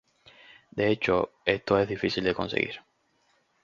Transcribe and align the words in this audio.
De 0.71 0.87
hecho 0.89 1.29
esto 1.45 1.77
es 1.77 1.87
difícil 1.87 2.23
de 2.23 2.33
conseguir. 2.33 2.79